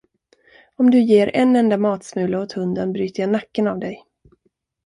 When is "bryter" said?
2.93-3.21